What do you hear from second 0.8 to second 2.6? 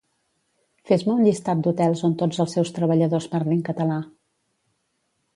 Fes-me un llistat d'hotels on tots els